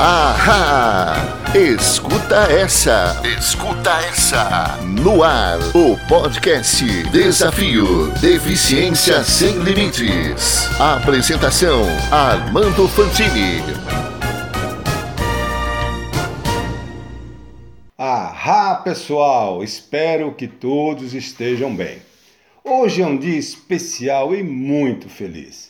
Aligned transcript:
Ahá! 0.00 1.16
Escuta 1.52 2.44
essa! 2.52 3.20
Escuta 3.36 3.90
essa! 4.06 4.78
No 4.84 5.24
ar, 5.24 5.58
o 5.74 5.96
podcast 6.06 6.84
Desafio 7.10 8.06
Deficiência 8.20 9.24
Sem 9.24 9.58
Limites. 9.58 10.68
Apresentação: 10.78 11.82
Armando 12.12 12.86
Fantini. 12.86 13.60
Ahá, 17.98 18.76
pessoal! 18.76 19.64
Espero 19.64 20.32
que 20.32 20.46
todos 20.46 21.12
estejam 21.12 21.74
bem. 21.74 21.98
Hoje 22.62 23.02
é 23.02 23.06
um 23.06 23.18
dia 23.18 23.36
especial 23.36 24.32
e 24.32 24.44
muito 24.44 25.08
feliz 25.08 25.67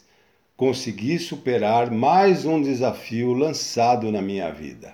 consegui 0.59 1.21
superar 1.21 1.89
mais 1.89 2.45
um 2.45 2.61
desafio 2.61 3.33
lançado 3.33 4.11
na 4.11 4.21
minha 4.21 4.51
vida. 4.51 4.93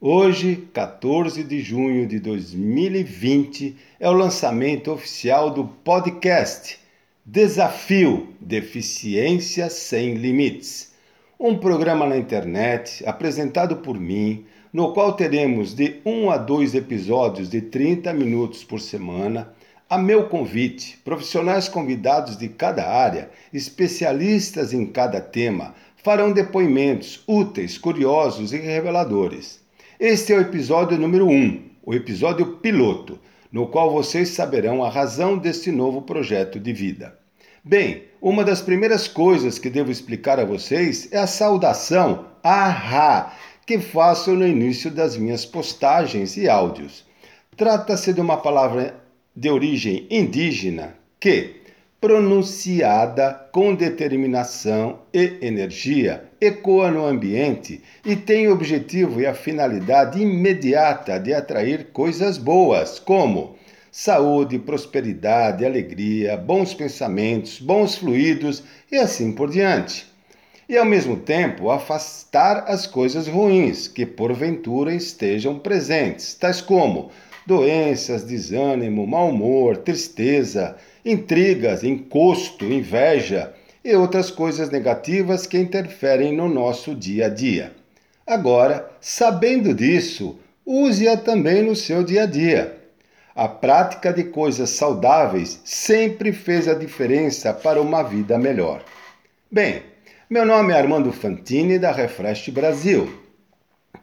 Hoje, 0.00 0.68
14 0.72 1.42
de 1.42 1.60
junho 1.60 2.06
de 2.06 2.20
2020, 2.20 3.74
é 3.98 4.08
o 4.08 4.12
lançamento 4.12 4.92
oficial 4.92 5.50
do 5.50 5.64
podcast 5.64 6.78
Desafio 7.26 8.28
Deficiência 8.40 9.68
Sem 9.68 10.14
Limites, 10.14 10.92
um 11.38 11.58
programa 11.58 12.06
na 12.06 12.16
internet 12.16 13.02
apresentado 13.04 13.78
por 13.78 13.98
mim, 13.98 14.44
no 14.72 14.92
qual 14.92 15.14
teremos 15.14 15.74
de 15.74 15.96
um 16.06 16.30
a 16.30 16.36
dois 16.36 16.76
episódios 16.76 17.50
de 17.50 17.60
30 17.60 18.12
minutos 18.12 18.62
por 18.62 18.80
semana 18.80 19.52
a 19.92 19.98
meu 19.98 20.26
convite, 20.26 20.98
profissionais 21.04 21.68
convidados 21.68 22.38
de 22.38 22.48
cada 22.48 22.88
área, 22.88 23.28
especialistas 23.52 24.72
em 24.72 24.86
cada 24.86 25.20
tema, 25.20 25.74
farão 26.02 26.32
depoimentos 26.32 27.22
úteis, 27.26 27.76
curiosos 27.76 28.54
e 28.54 28.56
reveladores. 28.56 29.60
Este 30.00 30.32
é 30.32 30.38
o 30.38 30.40
episódio 30.40 30.96
número 30.96 31.26
1, 31.26 31.30
um, 31.30 31.62
o 31.84 31.92
episódio 31.92 32.56
piloto, 32.56 33.18
no 33.52 33.66
qual 33.66 33.92
vocês 33.92 34.30
saberão 34.30 34.82
a 34.82 34.88
razão 34.88 35.36
deste 35.36 35.70
novo 35.70 36.00
projeto 36.00 36.58
de 36.58 36.72
vida. 36.72 37.18
Bem, 37.62 38.04
uma 38.18 38.44
das 38.44 38.62
primeiras 38.62 39.06
coisas 39.06 39.58
que 39.58 39.68
devo 39.68 39.90
explicar 39.90 40.40
a 40.40 40.46
vocês 40.46 41.06
é 41.12 41.18
a 41.18 41.26
saudação 41.26 42.28
Ahá, 42.42 43.34
que 43.66 43.78
faço 43.78 44.32
no 44.32 44.46
início 44.46 44.90
das 44.90 45.18
minhas 45.18 45.44
postagens 45.44 46.38
e 46.38 46.48
áudios. 46.48 47.04
Trata-se 47.54 48.14
de 48.14 48.20
uma 48.22 48.38
palavra 48.38 49.01
de 49.34 49.48
origem 49.48 50.06
indígena 50.10 50.94
que, 51.18 51.62
pronunciada 52.00 53.48
com 53.52 53.74
determinação 53.74 55.00
e 55.14 55.38
energia, 55.40 56.24
ecoa 56.40 56.90
no 56.90 57.06
ambiente 57.06 57.80
e 58.04 58.16
tem 58.16 58.48
o 58.48 58.52
objetivo 58.52 59.20
e 59.20 59.26
a 59.26 59.32
finalidade 59.32 60.20
imediata 60.20 61.18
de 61.18 61.32
atrair 61.32 61.88
coisas 61.92 62.36
boas, 62.36 62.98
como 62.98 63.56
saúde, 63.90 64.58
prosperidade, 64.58 65.64
alegria, 65.64 66.36
bons 66.36 66.74
pensamentos, 66.74 67.60
bons 67.60 67.94
fluidos 67.94 68.62
e 68.90 68.96
assim 68.96 69.32
por 69.32 69.50
diante. 69.50 70.06
E 70.68 70.76
ao 70.76 70.84
mesmo 70.84 71.16
tempo 71.16 71.70
afastar 71.70 72.64
as 72.66 72.86
coisas 72.86 73.28
ruins 73.28 73.86
que 73.86 74.04
porventura 74.06 74.94
estejam 74.94 75.58
presentes, 75.58 76.34
tais 76.34 76.60
como 76.60 77.10
doenças, 77.46 78.24
desânimo, 78.24 79.06
mau 79.06 79.30
humor, 79.30 79.76
tristeza, 79.78 80.76
intrigas, 81.04 81.82
encosto, 81.82 82.64
inveja 82.64 83.52
e 83.84 83.94
outras 83.94 84.30
coisas 84.30 84.70
negativas 84.70 85.46
que 85.46 85.58
interferem 85.58 86.34
no 86.34 86.48
nosso 86.48 86.94
dia 86.94 87.26
a 87.26 87.28
dia. 87.28 87.72
Agora, 88.26 88.88
sabendo 89.00 89.74
disso, 89.74 90.38
use-a 90.64 91.16
também 91.16 91.62
no 91.62 91.74
seu 91.74 92.04
dia 92.04 92.22
a 92.22 92.26
dia. 92.26 92.78
A 93.34 93.48
prática 93.48 94.12
de 94.12 94.24
coisas 94.24 94.70
saudáveis 94.70 95.60
sempre 95.64 96.32
fez 96.32 96.68
a 96.68 96.74
diferença 96.74 97.52
para 97.52 97.80
uma 97.80 98.02
vida 98.02 98.38
melhor. 98.38 98.84
Bem, 99.50 99.82
meu 100.30 100.46
nome 100.46 100.72
é 100.72 100.76
Armando 100.76 101.10
Fantini 101.12 101.78
da 101.78 101.90
Refresh 101.90 102.48
Brasil. 102.50 103.12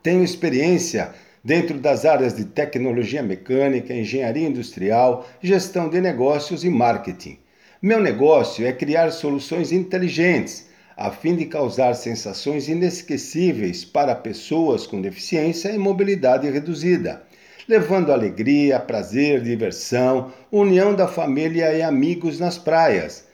Tenho 0.01 0.23
experiência 0.23 1.13
dentro 1.49 1.79
das 1.79 2.05
áreas 2.05 2.35
de 2.35 2.45
tecnologia 2.45 3.23
mecânica, 3.23 3.91
engenharia 3.91 4.47
industrial, 4.47 5.27
gestão 5.41 5.89
de 5.89 5.99
negócios 5.99 6.63
e 6.63 6.69
marketing. 6.69 7.39
Meu 7.81 7.99
negócio 7.99 8.67
é 8.67 8.71
criar 8.71 9.09
soluções 9.09 9.71
inteligentes 9.71 10.67
a 10.95 11.09
fim 11.09 11.35
de 11.35 11.45
causar 11.45 11.95
sensações 11.95 12.69
inesquecíveis 12.69 13.83
para 13.83 14.13
pessoas 14.13 14.85
com 14.85 15.01
deficiência 15.01 15.71
e 15.71 15.77
mobilidade 15.79 16.47
reduzida, 16.47 17.23
levando 17.67 18.11
alegria, 18.11 18.79
prazer, 18.79 19.41
diversão, 19.41 20.31
união 20.51 20.93
da 20.93 21.07
família 21.07 21.73
e 21.73 21.81
amigos 21.81 22.39
nas 22.39 22.59
praias. 22.59 23.25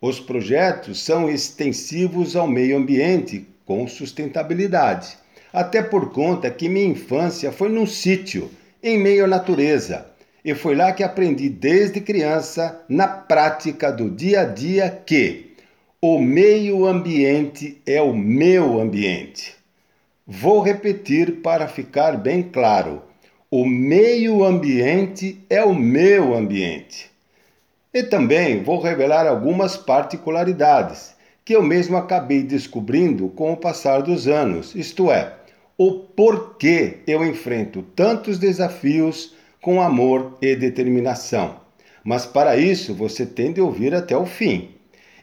Os 0.00 0.20
projetos 0.20 1.02
são 1.02 1.28
extensivos 1.28 2.36
ao 2.36 2.46
meio 2.46 2.76
ambiente 2.76 3.44
com 3.64 3.88
sustentabilidade 3.88 5.25
até 5.56 5.82
por 5.82 6.12
conta 6.12 6.50
que 6.50 6.68
minha 6.68 6.84
infância 6.84 7.50
foi 7.50 7.70
num 7.70 7.86
sítio, 7.86 8.50
em 8.82 8.98
meio 8.98 9.24
à 9.24 9.26
natureza. 9.26 10.04
E 10.44 10.54
foi 10.54 10.76
lá 10.76 10.92
que 10.92 11.02
aprendi 11.02 11.48
desde 11.48 11.98
criança, 11.98 12.84
na 12.86 13.08
prática 13.08 13.90
do 13.90 14.10
dia 14.10 14.42
a 14.42 14.44
dia, 14.44 14.90
que 15.06 15.54
o 15.98 16.18
meio 16.18 16.84
ambiente 16.86 17.80
é 17.86 18.02
o 18.02 18.12
meu 18.12 18.78
ambiente. 18.78 19.54
Vou 20.26 20.60
repetir 20.60 21.36
para 21.36 21.66
ficar 21.66 22.18
bem 22.18 22.42
claro: 22.42 23.00
o 23.50 23.64
meio 23.64 24.44
ambiente 24.44 25.40
é 25.48 25.64
o 25.64 25.74
meu 25.74 26.34
ambiente. 26.34 27.10
E 27.94 28.02
também 28.02 28.62
vou 28.62 28.78
revelar 28.78 29.26
algumas 29.26 29.74
particularidades 29.74 31.16
que 31.46 31.56
eu 31.56 31.62
mesmo 31.62 31.96
acabei 31.96 32.42
descobrindo 32.42 33.28
com 33.30 33.54
o 33.54 33.56
passar 33.56 34.02
dos 34.02 34.28
anos, 34.28 34.74
isto 34.74 35.10
é, 35.12 35.35
o 35.78 35.92
porquê 35.92 37.00
eu 37.06 37.22
enfrento 37.22 37.82
tantos 37.94 38.38
desafios 38.38 39.34
com 39.60 39.82
amor 39.82 40.38
e 40.40 40.56
determinação. 40.56 41.60
Mas 42.02 42.24
para 42.24 42.56
isso 42.56 42.94
você 42.94 43.26
tem 43.26 43.52
de 43.52 43.60
ouvir 43.60 43.94
até 43.94 44.16
o 44.16 44.24
fim. 44.24 44.70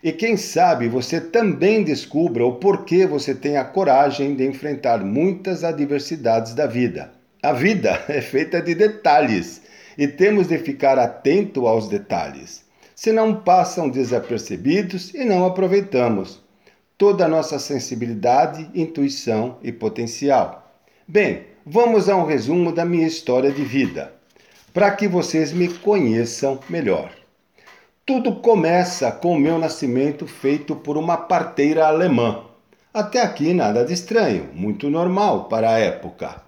E 0.03 0.12
quem 0.12 0.38
sabe 0.38 0.88
você 0.88 1.19
também 1.19 1.81
descubra 1.81 2.46
o 2.46 2.56
porquê 2.56 3.08
você 3.08 3.34
tem 3.34 3.58
a 3.58 3.64
coragem 3.64 4.36
de 4.36 4.46
enfrentar 4.46 5.03
muitas 5.03 5.64
adversidades 5.64 6.53
da 6.53 6.68
vida. 6.68 7.12
A 7.41 7.52
vida 7.52 8.03
é 8.08 8.22
feita 8.22 8.62
de 8.62 8.75
detalhes 8.75 9.64
e 9.97 10.08
temos 10.08 10.47
de 10.47 10.59
ficar 10.59 11.00
atento 11.00 11.68
aos 11.68 11.88
detalhes, 11.88 12.64
senão 12.96 13.41
passam 13.41 13.90
desapercebidos 13.90 15.14
e 15.16 15.24
não 15.24 15.46
aproveitamos 15.46 16.42
toda 17.03 17.25
a 17.25 17.28
nossa 17.28 17.59
sensibilidade, 17.59 18.69
intuição 18.74 19.58
e 19.62 19.74
potencial. 19.74 20.74
Bem, 21.06 21.47
vamos 21.66 22.08
a 22.08 22.16
um 22.16 22.25
resumo 22.25 22.72
da 22.72 22.86
minha 22.86 23.06
história 23.06 23.52
de 23.52 23.62
vida, 23.62 24.14
para 24.74 24.90
que 24.90 25.06
vocês 25.06 25.52
me 25.52 25.68
conheçam 25.68 26.62
melhor. 26.69 27.12
Tudo 28.06 28.36
começa 28.36 29.12
com 29.12 29.34
o 29.34 29.38
meu 29.38 29.59
nascimento 29.59 30.25
feito 30.25 30.78
por 30.78 30.96
uma 30.96 31.18
parteira 31.18 31.88
alemã. 31.88 32.46
Até 32.94 33.22
aqui 33.22 33.53
nada 33.53 33.84
de 33.84 33.91
estranho, 33.91 34.47
muito 34.53 34.90
normal 34.90 35.50
para 35.50 35.72
a 35.72 35.80
época. 35.80 36.41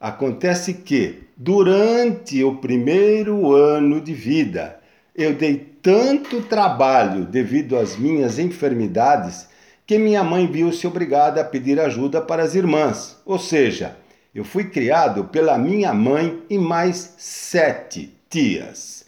Acontece 0.00 0.74
que, 0.74 1.22
durante 1.36 2.42
o 2.42 2.56
primeiro 2.56 3.52
ano 3.52 4.00
de 4.00 4.12
vida, 4.12 4.80
eu 5.14 5.34
dei 5.34 5.54
tanto 5.80 6.42
trabalho 6.42 7.24
devido 7.24 7.76
às 7.76 7.96
minhas 7.96 8.40
enfermidades 8.40 9.46
que 9.88 9.98
minha 9.98 10.22
mãe 10.22 10.46
viu-se 10.46 10.86
obrigada 10.86 11.40
a 11.40 11.44
pedir 11.44 11.80
ajuda 11.80 12.20
para 12.20 12.42
as 12.42 12.54
irmãs, 12.54 13.16
ou 13.24 13.38
seja, 13.38 13.96
eu 14.34 14.44
fui 14.44 14.64
criado 14.64 15.24
pela 15.24 15.56
minha 15.56 15.94
mãe 15.94 16.42
e 16.50 16.58
mais 16.58 17.14
sete 17.16 18.14
tias. 18.28 19.06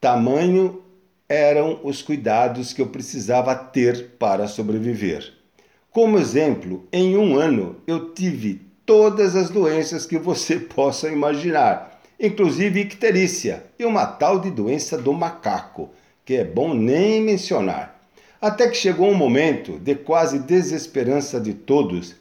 Tamanho 0.00 0.84
eram 1.28 1.80
os 1.82 2.00
cuidados 2.00 2.72
que 2.72 2.80
eu 2.80 2.86
precisava 2.86 3.56
ter 3.56 4.10
para 4.20 4.46
sobreviver. 4.46 5.32
Como 5.90 6.16
exemplo, 6.16 6.86
em 6.92 7.16
um 7.16 7.36
ano 7.36 7.78
eu 7.84 8.14
tive 8.14 8.62
todas 8.86 9.34
as 9.34 9.50
doenças 9.50 10.06
que 10.06 10.16
você 10.16 10.60
possa 10.76 11.08
imaginar, 11.08 12.00
inclusive 12.20 12.82
icterícia 12.82 13.64
e 13.76 13.84
uma 13.84 14.06
tal 14.06 14.38
de 14.38 14.52
doença 14.52 14.96
do 14.96 15.12
macaco, 15.12 15.90
que 16.24 16.36
é 16.36 16.44
bom 16.44 16.72
nem 16.72 17.20
mencionar. 17.20 17.97
Até 18.40 18.68
que 18.68 18.76
chegou 18.76 19.10
um 19.10 19.14
momento 19.14 19.78
de 19.80 19.96
quase 19.96 20.38
desesperança 20.38 21.40
de 21.40 21.54
todos, 21.54 22.14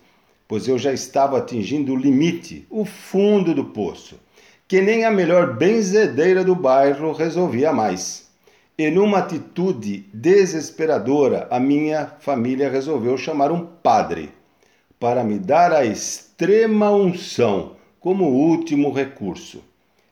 pois 0.47 0.67
eu 0.67 0.77
já 0.77 0.91
estava 0.91 1.37
atingindo 1.37 1.93
o 1.93 1.97
limite, 1.97 2.65
o 2.69 2.85
fundo 2.85 3.53
do 3.53 3.65
poço, 3.65 4.19
que 4.67 4.81
nem 4.81 5.05
a 5.05 5.11
melhor 5.11 5.55
benzedeira 5.55 6.43
do 6.43 6.55
bairro 6.55 7.11
resolvia 7.11 7.71
mais. 7.71 8.27
E 8.77 8.89
numa 8.89 9.19
atitude 9.19 10.05
desesperadora, 10.11 11.47
a 11.51 11.59
minha 11.59 12.13
família 12.19 12.69
resolveu 12.69 13.17
chamar 13.17 13.51
um 13.51 13.65
padre. 13.65 14.31
para 14.99 15.23
me 15.23 15.37
dar 15.37 15.71
a 15.71 15.85
extrema 15.85 16.89
unção 16.91 17.73
como 17.99 18.25
último 18.25 18.91
recurso. 18.91 19.63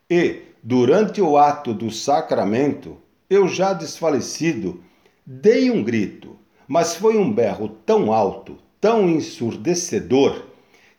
E, 0.08 0.42
durante 0.62 1.22
o 1.22 1.38
ato 1.38 1.74
do 1.74 1.90
sacramento, 1.90 2.96
eu 3.28 3.48
já 3.48 3.74
desfalecido, 3.74 4.84
dei 5.26 5.72
um 5.72 5.84
grito, 5.84 6.38
mas 6.68 6.96
foi 6.96 7.18
um 7.18 7.32
berro 7.32 7.70
tão 7.86 8.14
alto, 8.14 8.58
tão 8.80 9.10
ensurdecedor, 9.10 10.46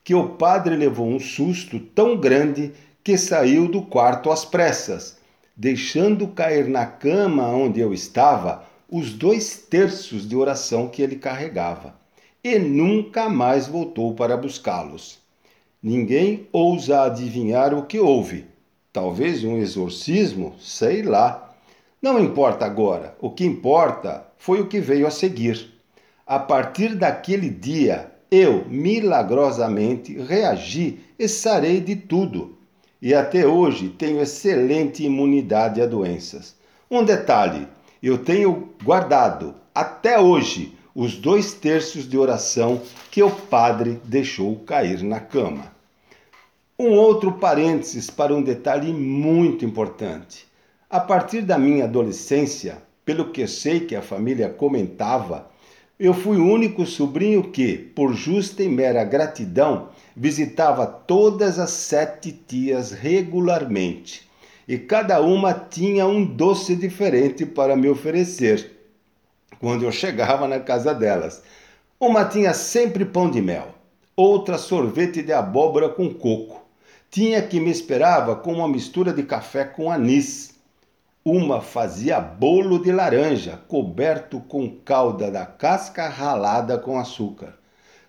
que 0.02 0.14
o 0.14 0.30
padre 0.30 0.76
levou 0.76 1.06
um 1.06 1.20
susto 1.20 1.78
tão 1.78 2.16
grande 2.16 2.72
que 3.04 3.16
saiu 3.16 3.68
do 3.68 3.82
quarto 3.82 4.30
às 4.30 4.44
pressas, 4.44 5.18
deixando 5.56 6.28
cair 6.28 6.68
na 6.68 6.86
cama 6.86 7.48
onde 7.48 7.80
eu 7.80 7.92
estava 7.92 8.64
os 8.88 9.12
dois 9.12 9.56
terços 9.68 10.28
de 10.28 10.36
oração 10.36 10.88
que 10.88 11.02
ele 11.02 11.16
carregava, 11.16 11.94
e 12.42 12.58
nunca 12.58 13.28
mais 13.28 13.66
voltou 13.66 14.14
para 14.14 14.36
buscá-los. 14.36 15.18
Ninguém 15.82 16.48
ousa 16.52 17.02
adivinhar 17.02 17.74
o 17.74 17.86
que 17.86 17.98
houve. 17.98 18.46
Talvez 18.92 19.44
um 19.44 19.56
exorcismo, 19.56 20.54
sei 20.58 21.02
lá. 21.02 21.45
Não 22.00 22.18
importa 22.18 22.64
agora, 22.66 23.16
o 23.20 23.30
que 23.30 23.44
importa 23.44 24.26
foi 24.36 24.60
o 24.60 24.66
que 24.66 24.80
veio 24.80 25.06
a 25.06 25.10
seguir. 25.10 25.72
A 26.26 26.38
partir 26.38 26.94
daquele 26.94 27.48
dia, 27.48 28.12
eu 28.30 28.64
milagrosamente 28.68 30.16
reagi 30.18 31.00
e 31.18 31.28
sarei 31.28 31.80
de 31.80 31.96
tudo. 31.96 32.56
E 33.00 33.14
até 33.14 33.46
hoje 33.46 33.88
tenho 33.88 34.20
excelente 34.20 35.04
imunidade 35.04 35.80
a 35.80 35.86
doenças. 35.86 36.56
Um 36.90 37.04
detalhe: 37.04 37.66
eu 38.02 38.18
tenho 38.18 38.70
guardado 38.82 39.54
até 39.74 40.18
hoje 40.18 40.76
os 40.94 41.16
dois 41.16 41.52
terços 41.52 42.08
de 42.08 42.16
oração 42.16 42.80
que 43.10 43.22
o 43.22 43.30
padre 43.30 44.00
deixou 44.04 44.56
cair 44.60 45.02
na 45.02 45.20
cama. 45.20 45.72
Um 46.78 46.90
outro 46.92 47.32
parênteses 47.32 48.10
para 48.10 48.34
um 48.34 48.42
detalhe 48.42 48.92
muito 48.92 49.64
importante. 49.64 50.46
A 50.88 51.00
partir 51.00 51.42
da 51.42 51.58
minha 51.58 51.82
adolescência, 51.82 52.80
pelo 53.04 53.32
que 53.32 53.44
sei 53.48 53.80
que 53.80 53.96
a 53.96 54.02
família 54.02 54.48
comentava, 54.48 55.50
eu 55.98 56.14
fui 56.14 56.36
o 56.36 56.46
único 56.46 56.86
sobrinho 56.86 57.50
que, 57.50 57.76
por 57.76 58.14
justa 58.14 58.62
e 58.62 58.68
mera 58.68 59.02
gratidão, 59.02 59.88
visitava 60.14 60.86
todas 60.86 61.58
as 61.58 61.70
sete 61.70 62.30
tias 62.30 62.92
regularmente, 62.92 64.30
e 64.68 64.78
cada 64.78 65.20
uma 65.20 65.52
tinha 65.52 66.06
um 66.06 66.24
doce 66.24 66.76
diferente 66.76 67.44
para 67.44 67.74
me 67.74 67.88
oferecer 67.88 68.78
quando 69.58 69.84
eu 69.84 69.90
chegava 69.90 70.46
na 70.46 70.60
casa 70.60 70.94
delas. 70.94 71.42
Uma 71.98 72.24
tinha 72.24 72.54
sempre 72.54 73.04
pão 73.04 73.28
de 73.28 73.42
mel, 73.42 73.74
outra 74.14 74.56
sorvete 74.56 75.20
de 75.20 75.32
abóbora 75.32 75.88
com 75.88 76.14
coco, 76.14 76.64
tinha 77.10 77.42
que 77.42 77.58
me 77.58 77.72
esperava 77.72 78.36
com 78.36 78.52
uma 78.52 78.68
mistura 78.68 79.12
de 79.12 79.24
café 79.24 79.64
com 79.64 79.90
anis 79.90 80.54
uma 81.28 81.60
fazia 81.60 82.20
bolo 82.20 82.78
de 82.78 82.92
laranja, 82.92 83.58
coberto 83.66 84.38
com 84.38 84.70
calda 84.70 85.28
da 85.28 85.44
casca 85.44 86.08
ralada 86.08 86.78
com 86.78 87.00
açúcar. 87.00 87.58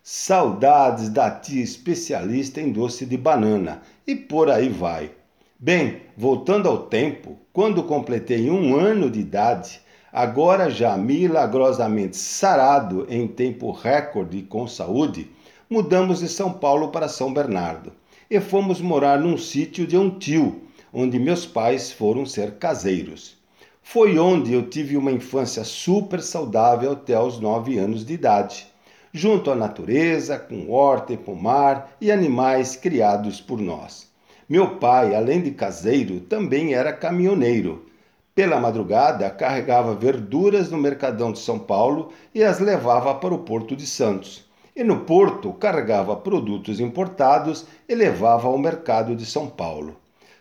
Saudades 0.04 1.10
da 1.10 1.31
tia 1.31 1.64
especialista 1.64 2.62
em 2.62 2.72
doce 2.72 3.08
de 3.08 3.18
banana, 3.18 3.81
e 4.06 4.16
por 4.16 4.52
aí 4.52 4.69
vai. 4.69 5.10
Bem, 5.58 6.04
voltando 6.16 6.69
ao 6.69 6.84
tempo, 6.84 7.40
quando 7.52 7.81
completei 7.81 8.52
um 8.52 8.75
ano 8.75 9.10
de 9.10 9.22
idade, 9.22 9.81
agora 10.14 10.69
já 10.69 10.96
milagrosamente 10.96 12.16
sarado 12.16 13.08
em 13.10 13.28
tempo 13.28 13.72
recorde 13.72 14.44
com 14.44 14.68
saúde, 14.68 15.31
mudamos 15.68 16.19
de 16.19 16.28
São 16.28 16.54
Paulo 16.54 16.90
para 16.90 17.08
São 17.08 17.34
Bernardo 17.34 17.92
e 18.30 18.40
fomos 18.40 18.80
morar 18.80 19.18
num 19.18 19.40
sítio 19.40 19.88
de 19.88 19.98
um 19.98 20.08
tio 20.08 20.67
onde 21.00 21.20
meus 21.20 21.46
pais 21.46 21.92
foram 21.92 22.26
ser 22.26 22.54
caseiros. 22.54 23.38
Foi 23.84 24.18
onde 24.18 24.52
eu 24.52 24.68
tive 24.68 24.98
uma 24.98 25.12
infância 25.12 25.64
super 25.64 26.20
saudável 26.20 26.94
até 26.94 27.20
os 27.20 27.40
nove 27.40 27.78
anos 27.78 28.04
de 28.04 28.16
idade, 28.16 28.66
junto 29.14 29.52
à 29.52 29.56
natureza, 29.56 30.40
com 30.40 30.72
horta 30.72 31.14
e 31.14 31.18
pomar 31.18 31.96
e 32.02 32.12
animais 32.12 32.76
criados 32.76 33.40
por 33.40 33.62
nós. 33.62 34.12
Meu 34.50 34.78
pai, 34.78 35.14
além 35.14 35.40
de 35.40 35.52
caseiro, 35.52 36.20
também 36.22 36.74
era 36.74 36.92
caminhoneiro. 36.92 37.86
Pela 38.34 38.60
madrugada, 38.60 39.30
carregava 39.30 39.94
verduras 39.94 40.72
no 40.72 40.80
Mercadão 40.80 41.32
de 41.32 41.38
São 41.38 41.60
Paulo 41.60 42.12
e 42.34 42.44
as 42.44 42.60
levava 42.60 43.14
para 43.14 43.36
o 43.36 43.44
Porto 43.44 43.76
de 43.76 43.86
Santos. 43.86 44.50
E 44.76 44.84
no 44.84 45.02
porto, 45.02 45.54
carregava 45.54 46.16
produtos 46.16 46.80
importados 46.80 47.68
e 47.88 47.94
levava 47.94 48.48
ao 48.48 48.58
mercado 48.58 49.16
de 49.16 49.28
São 49.28 49.48
Paulo. 49.48 49.96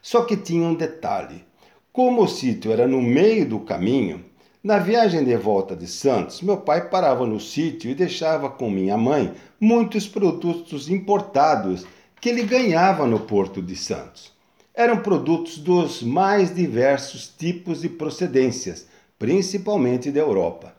Só 0.07 0.23
que 0.23 0.37
tinha 0.37 0.69
um 0.69 0.75
detalhe: 0.77 1.45
como 1.93 2.23
o 2.23 2.29
sítio 2.29 2.71
era 2.71 2.87
no 2.87 3.03
meio 3.03 3.45
do 3.45 3.59
caminho, 3.59 4.25
na 4.63 4.79
viagem 4.79 5.25
de 5.25 5.37
volta 5.37 5.75
de 5.75 5.89
Santos, 5.89 6.43
meu 6.43 6.59
pai 6.59 6.89
parava 6.89 7.27
no 7.27 7.41
sítio 7.41 7.91
e 7.91 7.95
deixava 7.95 8.49
com 8.49 8.71
minha 8.71 8.97
mãe 8.97 9.35
muitos 9.61 10.07
produtos 10.07 10.89
importados 10.89 11.85
que 12.21 12.29
ele 12.29 12.45
ganhava 12.45 13.05
no 13.05 13.19
porto 13.19 13.61
de 13.61 13.75
Santos. 13.75 14.33
Eram 14.73 14.99
produtos 14.99 15.59
dos 15.59 16.05
mais 16.05 16.55
diversos 16.55 17.27
tipos 17.27 17.83
e 17.83 17.89
procedências, 17.89 18.87
principalmente 19.19 20.13
da 20.13 20.21
Europa. 20.21 20.73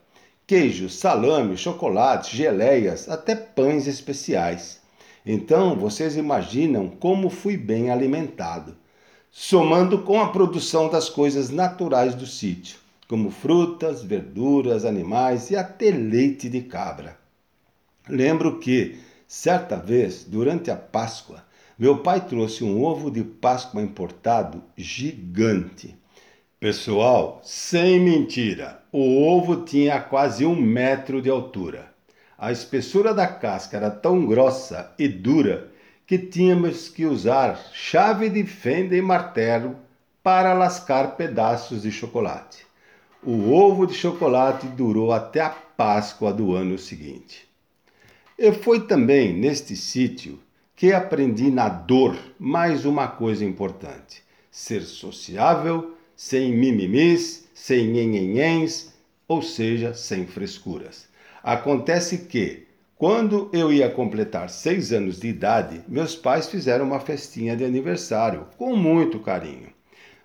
Queijos, 0.48 0.96
salame, 0.96 1.58
chocolates, 1.58 2.30
geleias, 2.30 3.10
até 3.10 3.36
pães 3.36 3.88
especiais. 3.88 4.80
Então, 5.26 5.76
vocês 5.76 6.16
imaginam 6.16 6.88
como 6.88 7.30
fui 7.30 7.58
bem 7.58 7.92
alimentado 7.92 8.87
somando 9.32 10.00
com 10.00 10.22
a 10.22 10.30
produção 10.30 10.90
das 10.90 11.10
coisas 11.10 11.50
naturais 11.50 12.16
do 12.16 12.26
sítio, 12.26 12.80
como 13.08 13.32
frutas, 13.32 14.04
verduras, 14.04 14.86
animais 14.86 15.50
e 15.52 15.56
até 15.56 15.92
leite 15.92 16.50
de 16.50 16.62
cabra. 16.62 17.18
Lembro 18.10 18.60
que, 18.60 19.00
certa 19.28 19.76
vez, 19.76 20.24
durante 20.24 20.72
a 20.72 20.76
Páscoa, 20.76 21.44
meu 21.78 22.00
pai 22.00 22.26
trouxe 22.26 22.64
um 22.64 22.84
ovo 22.84 23.12
de 23.12 23.24
Páscoa 23.24 23.82
importado 23.82 24.64
gigante. 24.76 25.96
Pessoal, 26.60 27.40
sem 27.44 28.00
mentira, 28.00 28.82
o 28.92 29.24
ovo 29.24 29.58
tinha 29.64 30.02
quase 30.02 30.44
um 30.46 30.60
metro 30.60 31.22
de 31.22 31.30
altura. 31.30 31.92
A 32.36 32.52
espessura 32.52 33.14
da 33.14 33.28
casca 33.28 33.78
era 33.78 33.92
tão 33.92 34.26
grossa 34.26 34.92
e 34.98 35.08
dura 35.08 35.72
que 36.08 36.18
tínhamos 36.18 36.88
que 36.88 37.06
usar 37.06 37.70
chave 37.74 38.30
de 38.30 38.46
fenda 38.46 38.96
e 38.96 39.02
martelo 39.02 39.76
para 40.24 40.54
lascar 40.54 41.18
pedaços 41.18 41.84
de 41.84 41.92
chocolate. 41.92 42.66
O 43.22 43.52
ovo 43.52 43.86
de 43.86 43.94
chocolate 43.94 44.68
durou 44.68 45.12
até 45.12 45.42
a 45.42 45.50
Páscoa 45.50 46.32
do 46.32 46.56
ano 46.56 46.78
seguinte. 46.78 47.46
E 48.40 48.52
foi 48.54 48.88
também 48.88 49.34
neste 49.34 49.76
sítio 49.76 50.40
que 50.76 50.94
aprendi 50.94 51.52
na 51.52 51.68
dor 51.68 52.18
mais 52.40 52.86
uma 52.86 53.08
coisa 53.08 53.44
importante: 53.44 54.24
ser 54.50 54.84
sociável, 54.84 55.98
sem 56.16 56.56
mimimis, 56.56 57.50
sem 57.54 57.88
nhenhenhens, 57.88 58.94
ou 59.28 59.42
seja, 59.42 59.94
sem 59.94 60.26
frescuras. 60.26 61.08
Acontece 61.44 62.20
que, 62.20 62.67
quando 62.98 63.48
eu 63.54 63.72
ia 63.72 63.92
completar 63.92 64.50
seis 64.50 64.92
anos 64.92 65.20
de 65.20 65.28
idade, 65.28 65.84
meus 65.88 66.16
pais 66.16 66.50
fizeram 66.50 66.84
uma 66.84 67.00
festinha 67.00 67.56
de 67.56 67.64
aniversário 67.64 68.48
com 68.58 68.76
muito 68.76 69.20
carinho. 69.20 69.70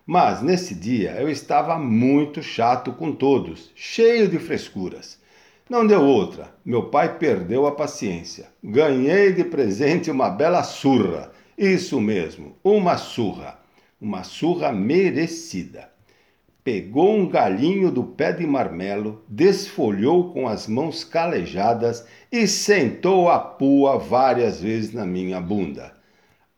Mas 0.07 0.41
nesse 0.41 0.75
dia 0.75 1.11
eu 1.21 1.29
estava 1.29 1.79
muito 1.79 2.43
chato 2.43 2.91
com 2.93 3.13
todos, 3.13 3.71
cheio 3.75 4.27
de 4.27 4.39
frescuras. 4.39 5.21
Não 5.69 5.87
deu 5.87 6.03
outra, 6.03 6.49
meu 6.65 6.85
pai 6.85 7.19
perdeu 7.19 7.67
a 7.67 7.73
paciência. 7.73 8.47
Ganhei 8.65 9.35
de 9.35 9.45
presente 9.45 10.11
uma 10.11 10.31
bela 10.31 10.63
surra. 10.63 11.31
Isso 11.59 12.01
mesmo, 12.01 12.57
uma 12.65 12.97
surra. 12.97 13.59
Uma 14.01 14.25
surra 14.25 14.73
merecida 14.73 15.92
pegou 16.65 17.17
um 17.17 17.29
galinho 17.29 17.91
do 17.91 18.05
pé 18.05 18.33
de 18.33 18.47
marmelo, 18.47 19.23
desfolhou 19.29 20.33
com 20.33 20.47
as 20.47 20.69
mãos 20.69 21.03
calejadas 21.03 22.07
e 22.31 22.47
sentou 22.47 23.29
a 23.29 23.39
pua 23.39 23.99
várias 23.99 24.61
vezes 24.61 24.93
na 24.93 25.05
minha 25.05 25.41
bunda. 25.41 25.93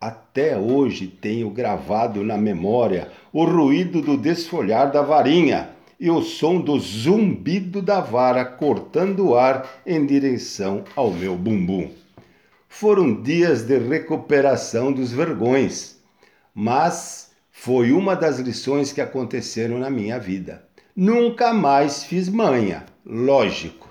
Até 0.00 0.58
hoje 0.58 1.06
tenho 1.06 1.49
gravado 1.49 2.23
na 2.23 2.37
memória 2.37 3.11
o 3.32 3.44
ruído 3.44 4.02
do 4.02 4.18
desfolhar 4.18 4.92
da 4.92 5.00
varinha 5.00 5.70
e 5.99 6.11
o 6.11 6.20
som 6.20 6.61
do 6.61 6.78
zumbido 6.78 7.80
da 7.80 8.00
vara 8.00 8.44
cortando 8.44 9.28
o 9.28 9.34
ar 9.37 9.80
em 9.87 10.04
direção 10.04 10.84
ao 10.94 11.11
meu 11.11 11.34
bumbum. 11.37 11.88
Foram 12.68 13.23
dias 13.23 13.62
de 13.62 13.78
recuperação 13.78 14.92
dos 14.92 15.12
vergões, 15.12 15.99
mas 16.54 17.24
foi 17.64 17.92
uma 17.92 18.14
das 18.14 18.38
lições 18.38 18.92
que 18.92 19.00
aconteceram 19.00 19.78
na 19.78 19.88
minha 19.88 20.18
vida. 20.18 20.68
Nunca 20.94 21.54
mais 21.54 22.04
fiz 22.04 22.28
manha, 22.28 22.85
lógico. 23.06 23.88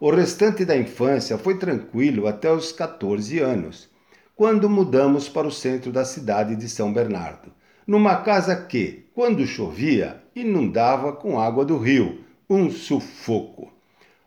O 0.00 0.10
restante 0.10 0.64
da 0.64 0.76
infância 0.76 1.38
foi 1.38 1.56
tranquilo 1.56 2.26
até 2.26 2.50
os 2.52 2.72
14 2.72 3.38
anos, 3.38 3.88
quando 4.34 4.68
mudamos 4.68 5.28
para 5.28 5.46
o 5.46 5.52
centro 5.52 5.92
da 5.92 6.04
cidade 6.04 6.56
de 6.56 6.68
São 6.68 6.92
Bernardo, 6.92 7.52
numa 7.86 8.16
casa 8.16 8.56
que, 8.56 9.06
quando 9.14 9.46
chovia, 9.46 10.20
inundava 10.34 11.12
com 11.12 11.38
água 11.38 11.64
do 11.64 11.78
rio, 11.78 12.24
um 12.50 12.72
sufoco. 12.72 13.72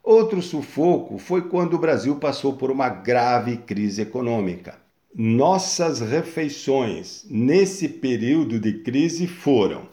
Outro 0.02 0.42
sufoco 0.42 1.18
foi 1.18 1.50
quando 1.50 1.74
o 1.74 1.80
Brasil 1.80 2.16
passou 2.16 2.54
por 2.54 2.72
uma 2.72 2.88
grave 2.88 3.58
crise 3.58 4.04
econômica. 4.04 4.85
Nossas 5.18 6.02
refeições 6.02 7.26
nesse 7.30 7.88
período 7.88 8.60
de 8.60 8.80
crise 8.80 9.26
foram: 9.26 9.84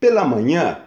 pela 0.00 0.24
manhã, 0.24 0.80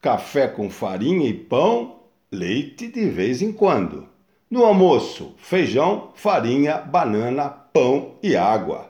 café 0.00 0.46
com 0.46 0.70
farinha 0.70 1.28
e 1.28 1.34
pão 1.34 1.98
leite 2.30 2.86
de 2.86 3.10
vez 3.10 3.42
em 3.42 3.50
quando. 3.50 4.06
No 4.48 4.62
almoço, 4.62 5.34
feijão, 5.36 6.12
farinha, 6.14 6.76
banana, 6.78 7.48
pão 7.48 8.12
e 8.22 8.36
água. 8.36 8.88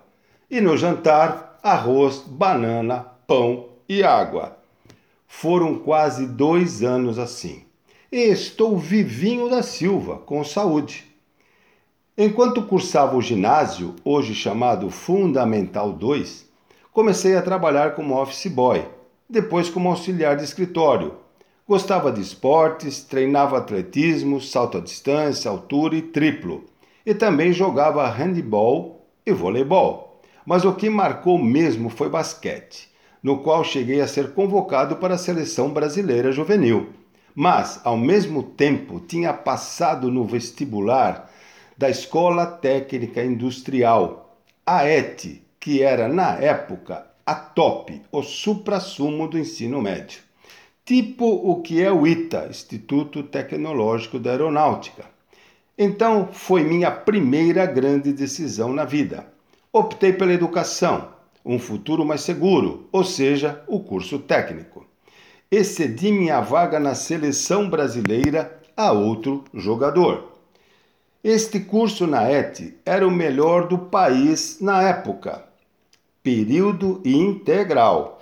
E 0.50 0.60
no 0.60 0.76
jantar, 0.76 1.58
arroz, 1.62 2.18
banana, 2.26 3.06
pão 3.26 3.70
e 3.88 4.02
água. 4.02 4.58
Foram 5.26 5.78
quase 5.78 6.26
dois 6.26 6.82
anos 6.82 7.18
assim. 7.18 7.62
E 8.12 8.18
estou 8.24 8.76
vivinho 8.76 9.48
da 9.48 9.62
Silva, 9.62 10.18
com 10.18 10.44
saúde. 10.44 11.07
Enquanto 12.20 12.62
cursava 12.62 13.16
o 13.16 13.22
ginásio, 13.22 13.94
hoje 14.04 14.34
chamado 14.34 14.90
Fundamental 14.90 15.92
2, 15.92 16.48
comecei 16.92 17.36
a 17.36 17.42
trabalhar 17.42 17.94
como 17.94 18.20
office 18.20 18.48
boy, 18.48 18.84
depois 19.30 19.70
como 19.70 19.88
auxiliar 19.88 20.36
de 20.36 20.42
escritório 20.42 21.14
Gostava 21.68 22.10
de 22.10 22.20
esportes, 22.20 23.04
treinava 23.04 23.58
atletismo, 23.58 24.40
salto 24.40 24.78
à 24.78 24.80
distância, 24.80 25.48
altura 25.48 25.96
e 25.96 26.02
triplo. 26.02 26.64
E 27.04 27.14
também 27.14 27.52
jogava 27.52 28.08
handebol 28.08 29.06
e 29.24 29.32
voleibol. 29.32 30.20
Mas 30.46 30.64
o 30.64 30.72
que 30.72 30.88
marcou 30.88 31.38
mesmo 31.38 31.90
foi 31.90 32.08
basquete, 32.08 32.88
no 33.22 33.42
qual 33.42 33.62
cheguei 33.62 34.00
a 34.00 34.08
ser 34.08 34.32
convocado 34.32 34.96
para 34.96 35.14
a 35.14 35.18
seleção 35.18 35.68
brasileira 35.68 36.32
juvenil. 36.32 36.88
Mas, 37.34 37.80
ao 37.84 37.98
mesmo 37.98 38.42
tempo, 38.42 38.98
tinha 38.98 39.32
passado 39.34 40.10
no 40.10 40.24
vestibular 40.24 41.30
da 41.78 41.88
Escola 41.88 42.44
Técnica 42.44 43.24
Industrial, 43.24 44.36
a 44.66 44.84
ET, 44.84 45.24
que 45.58 45.82
era 45.82 46.08
na 46.08 46.34
época 46.34 47.06
a 47.24 47.34
top, 47.34 48.02
o 48.12 48.22
supra-sumo 48.22 49.26
do 49.28 49.38
ensino 49.38 49.80
médio 49.80 50.28
tipo 50.88 51.26
o 51.26 51.60
que 51.60 51.82
é 51.82 51.92
o 51.92 52.06
ITA, 52.06 52.46
Instituto 52.48 53.22
Tecnológico 53.22 54.18
da 54.18 54.30
Aeronáutica. 54.30 55.04
Então, 55.76 56.30
foi 56.32 56.64
minha 56.64 56.90
primeira 56.90 57.66
grande 57.66 58.10
decisão 58.10 58.72
na 58.72 58.86
vida. 58.86 59.26
Optei 59.70 60.14
pela 60.14 60.32
educação, 60.32 61.10
um 61.44 61.58
futuro 61.58 62.06
mais 62.06 62.22
seguro, 62.22 62.88
ou 62.90 63.04
seja, 63.04 63.62
o 63.68 63.80
curso 63.80 64.18
técnico. 64.18 64.86
Excedi 65.50 66.10
minha 66.10 66.40
vaga 66.40 66.80
na 66.80 66.94
seleção 66.94 67.68
brasileira 67.68 68.58
a 68.74 68.90
outro 68.90 69.44
jogador. 69.52 70.27
Este 71.22 71.58
curso 71.58 72.06
na 72.06 72.30
ET 72.30 72.60
era 72.86 73.06
o 73.06 73.10
melhor 73.10 73.66
do 73.66 73.76
país 73.76 74.58
na 74.60 74.82
época. 74.84 75.44
Período 76.22 77.02
integral 77.04 78.20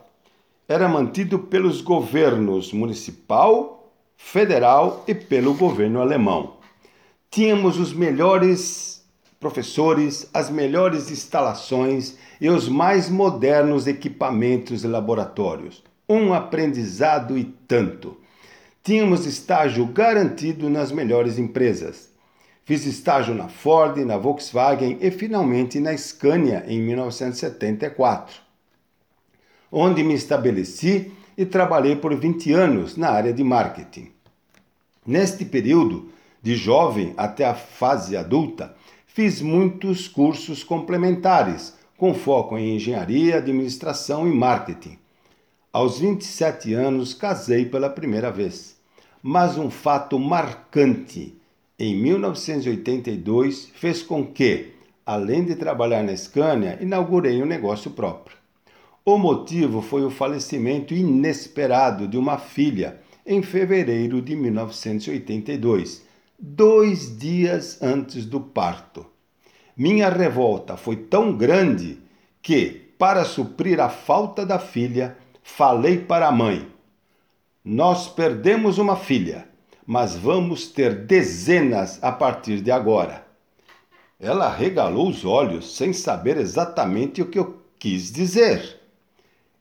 era 0.66 0.88
mantido 0.88 1.38
pelos 1.38 1.82
governos 1.82 2.72
municipal, 2.72 3.92
federal 4.16 5.04
e 5.06 5.14
pelo 5.14 5.52
governo 5.52 6.00
alemão. 6.00 6.54
Tínhamos 7.30 7.78
os 7.78 7.92
melhores 7.92 9.04
professores, 9.38 10.30
as 10.32 10.48
melhores 10.48 11.10
instalações 11.10 12.16
e 12.40 12.48
os 12.48 12.66
mais 12.66 13.10
modernos 13.10 13.86
equipamentos 13.86 14.84
e 14.84 14.86
laboratórios. 14.86 15.84
Um 16.08 16.32
aprendizado 16.32 17.36
e 17.36 17.44
tanto. 17.44 18.16
Tínhamos 18.82 19.26
estágio 19.26 19.84
garantido 19.84 20.70
nas 20.70 20.90
melhores 20.90 21.38
empresas. 21.38 22.15
Fiz 22.66 22.84
estágio 22.84 23.34
na 23.34 23.48
Ford, 23.48 23.96
na 24.04 24.18
Volkswagen 24.18 24.98
e 25.00 25.10
finalmente 25.10 25.80
na 25.80 25.96
Scania 25.96 26.62
em 26.68 26.82
1974 26.82 28.44
onde 29.70 30.02
me 30.02 30.14
estabeleci 30.14 31.12
e 31.36 31.44
trabalhei 31.44 31.96
por 31.96 32.14
20 32.14 32.52
anos 32.52 32.96
na 32.96 33.10
área 33.10 33.32
de 33.32 33.44
marketing. 33.44 34.10
Neste 35.06 35.44
período, 35.44 36.10
de 36.42 36.54
jovem 36.54 37.12
até 37.16 37.44
a 37.44 37.54
fase 37.54 38.16
adulta, 38.16 38.74
fiz 39.06 39.40
muitos 39.40 40.08
cursos 40.08 40.62
complementares, 40.62 41.74
com 41.96 42.14
foco 42.14 42.56
em 42.56 42.76
engenharia, 42.76 43.36
administração 43.36 44.26
e 44.26 44.32
marketing. 44.32 44.98
Aos 45.72 45.98
27 45.98 46.72
anos, 46.72 47.12
casei 47.12 47.66
pela 47.66 47.90
primeira 47.90 48.30
vez. 48.30 48.76
Mas 49.22 49.58
um 49.58 49.70
fato 49.70 50.18
marcante 50.18 51.34
em 51.78 51.94
1982 51.94 53.70
fez 53.74 54.02
com 54.02 54.24
que, 54.26 54.72
além 55.04 55.44
de 55.44 55.54
trabalhar 55.56 56.02
na 56.02 56.16
Scania, 56.16 56.78
inaugurei 56.80 57.42
um 57.42 57.46
negócio 57.46 57.90
próprio. 57.90 58.36
O 59.04 59.18
motivo 59.18 59.82
foi 59.82 60.02
o 60.04 60.10
falecimento 60.10 60.94
inesperado 60.94 62.08
de 62.08 62.16
uma 62.16 62.38
filha 62.38 62.98
em 63.26 63.42
fevereiro 63.42 64.22
de 64.22 64.34
1982, 64.34 66.02
dois 66.38 67.16
dias 67.18 67.80
antes 67.82 68.24
do 68.24 68.40
parto. 68.40 69.06
Minha 69.76 70.08
revolta 70.08 70.76
foi 70.76 70.96
tão 70.96 71.36
grande 71.36 71.98
que, 72.40 72.86
para 72.98 73.24
suprir 73.24 73.78
a 73.80 73.90
falta 73.90 74.46
da 74.46 74.58
filha, 74.58 75.16
falei 75.42 75.98
para 75.98 76.28
a 76.28 76.32
mãe: 76.32 76.66
Nós 77.62 78.08
perdemos 78.08 78.78
uma 78.78 78.96
filha, 78.96 79.46
mas 79.86 80.16
vamos 80.16 80.66
ter 80.66 81.06
dezenas 81.06 82.02
a 82.02 82.10
partir 82.10 82.60
de 82.60 82.70
agora. 82.70 83.24
Ela 84.18 84.48
regalou 84.50 85.08
os 85.08 85.24
olhos 85.24 85.76
sem 85.76 85.92
saber 85.92 86.38
exatamente 86.38 87.22
o 87.22 87.26
que 87.26 87.38
eu 87.38 87.62
quis 87.78 88.10
dizer. 88.10 88.80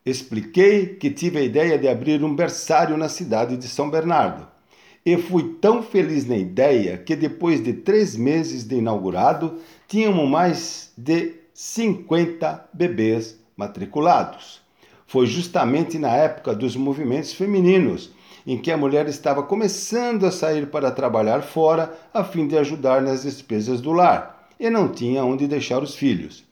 Expliquei 0.05 0.95
que 0.95 1.11
tive 1.11 1.39
a 1.39 1.43
ideia 1.43 1.77
de 1.77 1.87
abrir 1.87 2.23
um 2.23 2.35
berçário 2.35 2.97
na 2.97 3.09
cidade 3.09 3.57
de 3.57 3.67
São 3.67 3.89
Bernardo. 3.89 4.47
E 5.05 5.17
fui 5.17 5.57
tão 5.61 5.83
feliz 5.83 6.25
na 6.25 6.37
ideia 6.37 6.97
que 6.97 7.15
depois 7.15 7.63
de 7.63 7.73
três 7.73 8.15
meses 8.15 8.67
de 8.67 8.75
inaugurado, 8.75 9.59
tínhamos 9.87 10.27
mais 10.27 10.91
de 10.97 11.33
50 11.53 12.69
bebês 12.73 13.39
matriculados. 13.55 14.61
Foi 15.05 15.27
justamente 15.27 15.99
na 15.99 16.15
época 16.15 16.55
dos 16.55 16.75
movimentos 16.75 17.33
femininos, 17.33 18.09
em 18.45 18.57
que 18.57 18.71
a 18.71 18.77
mulher 18.77 19.07
estava 19.07 19.41
começando 19.41 20.25
a 20.25 20.31
sair 20.31 20.67
para 20.67 20.91
trabalhar 20.91 21.41
fora 21.41 21.97
a 22.13 22.23
fim 22.23 22.47
de 22.47 22.57
ajudar 22.57 23.01
nas 23.01 23.23
despesas 23.23 23.81
do 23.81 23.91
lar 23.91 24.49
e 24.59 24.69
não 24.69 24.87
tinha 24.87 25.23
onde 25.23 25.47
deixar 25.47 25.81
os 25.81 25.95
filhos. 25.95 26.43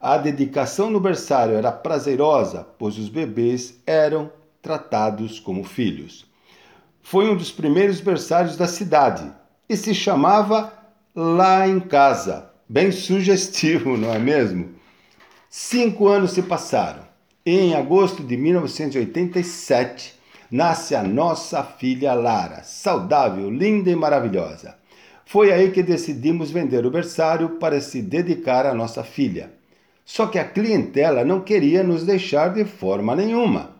A 0.00 0.16
dedicação 0.18 0.90
no 0.90 1.00
berçário 1.00 1.54
era 1.54 1.70
prazerosa, 1.70 2.66
pois 2.78 2.98
os 2.98 3.08
bebês 3.08 3.80
eram 3.86 4.30
tratados 4.60 5.38
como 5.38 5.64
filhos. 5.64 6.26
Foi 7.02 7.28
um 7.28 7.36
dos 7.36 7.50
primeiros 7.50 8.00
berçários 8.00 8.56
da 8.56 8.66
cidade 8.66 9.30
e 9.68 9.76
se 9.76 9.94
chamava 9.94 10.72
Lá 11.14 11.68
em 11.68 11.78
Casa. 11.78 12.50
Bem 12.68 12.90
sugestivo, 12.90 13.96
não 13.98 14.12
é 14.12 14.18
mesmo? 14.18 14.70
Cinco 15.50 16.08
anos 16.08 16.32
se 16.32 16.42
passaram 16.42 17.02
em 17.44 17.74
agosto 17.74 18.22
de 18.22 18.36
1987 18.36 20.21
nasce 20.52 20.94
a 20.94 21.02
nossa 21.02 21.64
filha 21.64 22.12
Lara, 22.12 22.62
saudável, 22.62 23.50
linda 23.50 23.90
e 23.90 23.96
maravilhosa. 23.96 24.74
Foi 25.24 25.50
aí 25.50 25.70
que 25.70 25.82
decidimos 25.82 26.50
vender 26.50 26.84
o 26.84 26.90
berçário 26.90 27.56
para 27.58 27.80
se 27.80 28.02
dedicar 28.02 28.66
à 28.66 28.74
nossa 28.74 29.02
filha. 29.02 29.50
Só 30.04 30.26
que 30.26 30.38
a 30.38 30.44
clientela 30.44 31.24
não 31.24 31.40
queria 31.40 31.82
nos 31.82 32.04
deixar 32.04 32.52
de 32.52 32.66
forma 32.66 33.16
nenhuma. 33.16 33.70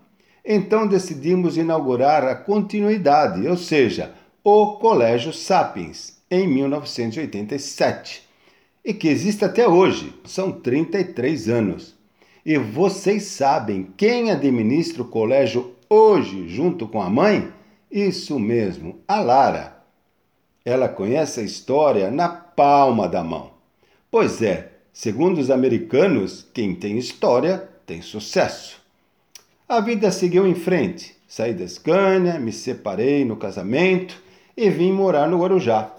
Então 0.42 0.86
decidimos 0.86 1.58
inaugurar 1.58 2.24
a 2.24 2.34
continuidade, 2.34 3.46
ou 3.46 3.56
seja, 3.56 4.14
o 4.42 4.78
Colégio 4.78 5.32
Sapiens, 5.32 6.16
em 6.30 6.48
1987, 6.48 8.26
e 8.82 8.94
que 8.94 9.08
existe 9.08 9.44
até 9.44 9.68
hoje, 9.68 10.14
são 10.24 10.50
33 10.50 11.50
anos. 11.50 11.94
E 12.46 12.56
vocês 12.56 13.24
sabem 13.24 13.88
quem 13.96 14.30
administra 14.30 15.02
o 15.02 15.08
colégio 15.08 15.72
hoje 15.92 16.48
junto 16.48 16.88
com 16.88 17.02
a 17.02 17.10
mãe? 17.10 17.52
Isso 17.90 18.38
mesmo, 18.38 19.00
a 19.06 19.20
Lara. 19.20 19.82
Ela 20.64 20.88
conhece 20.88 21.40
a 21.40 21.44
história 21.44 22.10
na 22.10 22.28
palma 22.28 23.08
da 23.08 23.22
mão. 23.22 23.50
Pois 24.10 24.40
é, 24.42 24.72
Segundo 24.92 25.38
os 25.38 25.50
americanos, 25.50 26.46
quem 26.52 26.74
tem 26.74 26.98
história 26.98 27.66
tem 27.86 28.02
sucesso. 28.02 28.78
A 29.66 29.80
vida 29.80 30.10
seguiu 30.10 30.46
em 30.46 30.54
frente. 30.54 31.16
Saí 31.26 31.54
da 31.54 31.66
Scania, 31.66 32.38
me 32.38 32.52
separei 32.52 33.24
no 33.24 33.36
casamento 33.36 34.14
e 34.54 34.68
vim 34.68 34.92
morar 34.92 35.26
no 35.26 35.40
Guarujá. 35.40 35.90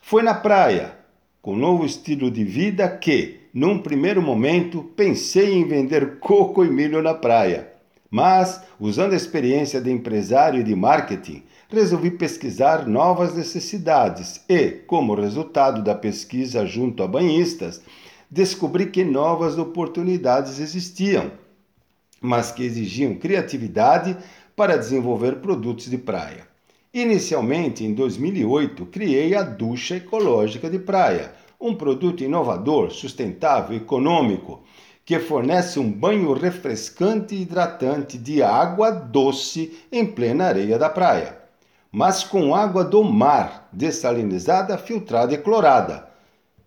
Foi 0.00 0.22
na 0.22 0.32
praia, 0.32 0.96
com 1.42 1.54
novo 1.54 1.84
estilo 1.84 2.30
de 2.30 2.42
vida, 2.42 2.88
que, 2.88 3.40
num 3.52 3.78
primeiro 3.78 4.22
momento, 4.22 4.82
pensei 4.96 5.52
em 5.52 5.68
vender 5.68 6.18
coco 6.18 6.64
e 6.64 6.70
milho 6.70 7.02
na 7.02 7.12
praia. 7.12 7.69
Mas, 8.10 8.60
usando 8.80 9.12
a 9.12 9.16
experiência 9.16 9.80
de 9.80 9.90
empresário 9.90 10.60
e 10.60 10.64
de 10.64 10.74
marketing, 10.74 11.44
resolvi 11.68 12.10
pesquisar 12.10 12.88
novas 12.88 13.34
necessidades 13.34 14.44
e, 14.48 14.70
como 14.70 15.14
resultado 15.14 15.82
da 15.82 15.94
pesquisa 15.94 16.66
junto 16.66 17.04
a 17.04 17.06
banhistas, 17.06 17.80
descobri 18.28 18.86
que 18.86 19.04
novas 19.04 19.58
oportunidades 19.58 20.58
existiam, 20.58 21.30
mas 22.20 22.50
que 22.50 22.64
exigiam 22.64 23.14
criatividade 23.14 24.16
para 24.56 24.76
desenvolver 24.76 25.36
produtos 25.36 25.88
de 25.88 25.96
praia. 25.96 26.48
Inicialmente, 26.92 27.84
em 27.84 27.94
2008, 27.94 28.86
criei 28.86 29.36
a 29.36 29.42
Ducha 29.42 29.96
Ecológica 29.96 30.68
de 30.68 30.80
Praia, 30.80 31.32
um 31.60 31.74
produto 31.74 32.24
inovador, 32.24 32.90
sustentável, 32.90 33.76
econômico, 33.76 34.62
que 35.10 35.18
fornece 35.18 35.80
um 35.80 35.90
banho 35.90 36.32
refrescante 36.34 37.34
e 37.34 37.42
hidratante 37.42 38.16
de 38.16 38.44
água 38.44 38.92
doce 38.92 39.76
em 39.90 40.06
plena 40.06 40.44
areia 40.44 40.78
da 40.78 40.88
praia, 40.88 41.36
mas 41.90 42.22
com 42.22 42.54
água 42.54 42.84
do 42.84 43.02
mar, 43.02 43.68
dessalinizada, 43.72 44.78
filtrada 44.78 45.34
e 45.34 45.38
clorada, 45.38 46.06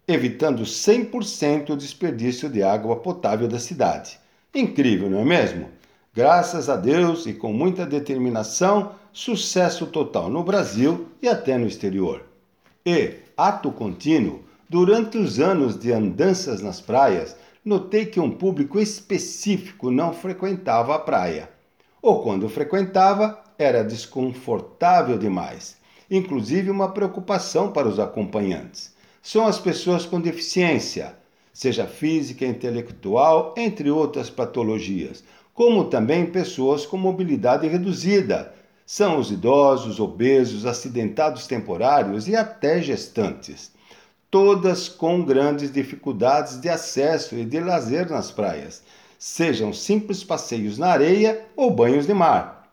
evitando 0.06 0.64
100% 0.64 1.70
o 1.70 1.78
desperdício 1.78 2.50
de 2.50 2.62
água 2.62 2.98
potável 2.98 3.48
da 3.48 3.60
cidade. 3.60 4.20
Incrível, 4.54 5.10
não 5.10 5.22
é 5.22 5.24
mesmo? 5.24 5.70
Graças 6.14 6.68
a 6.68 6.76
Deus 6.76 7.26
e 7.26 7.32
com 7.32 7.54
muita 7.54 7.86
determinação, 7.86 8.92
sucesso 9.14 9.86
total 9.86 10.30
no 10.30 10.44
Brasil 10.44 11.08
e 11.22 11.30
até 11.30 11.58
no 11.58 11.66
exterior. 11.66 12.26
E, 12.86 13.20
ato 13.38 13.72
contínuo, 13.72 14.42
durante 14.70 15.18
os 15.18 15.40
anos 15.40 15.80
de 15.80 15.94
andanças 15.94 16.62
nas 16.62 16.82
praias, 16.82 17.38
notei 17.63 18.05
que 18.05 18.20
um 18.20 18.29
público 18.29 18.79
específico 18.79 19.89
não 19.89 20.13
frequentava 20.13 20.96
a 20.96 21.00
praia. 21.00 21.50
Ou 22.01 22.22
quando 22.22 22.50
frequentava, 22.50 23.41
era 23.58 23.84
desconfortável 23.84 25.17
demais, 25.17 25.77
inclusive 26.12 26.70
uma 26.70 26.91
preocupação 26.91 27.72
para 27.72 27.88
os 27.88 28.00
acompanhantes. 28.00 28.93
São 29.22 29.48
as 29.48 29.58
pessoas 29.58 30.05
com 30.05 30.20
deficiência, 30.20 31.15
seja 31.53 31.88
física, 31.88 32.46
intelectual, 32.46 33.53
entre 33.55 33.89
outras 33.89 34.29
patologias, 34.29 35.24
como 35.53 35.86
também 35.86 36.25
pessoas 36.25 36.86
com 36.86 36.98
mobilidade 36.98 37.67
reduzida. 37.67 38.53
São 38.86 39.17
os 39.17 39.32
idosos, 39.32 40.00
obesos, 40.00 40.65
acidentados 40.65 41.48
temporários 41.48 42.27
e 42.27 42.36
até 42.36 42.82
gestantes. 42.82 43.72
Todas 44.34 44.90
com 44.90 45.24
grandes 45.24 45.72
dificuldades 45.72 46.60
de 46.60 46.68
acesso 46.68 47.36
e 47.36 47.46
de 47.46 47.60
lazer 47.60 48.10
nas 48.10 48.32
praias, 48.32 48.82
sejam 49.20 49.72
simples 49.72 50.24
passeios 50.24 50.80
na 50.80 50.88
areia 50.88 51.46
ou 51.56 51.70
banhos 51.70 52.08
de 52.08 52.16
mar. 52.16 52.68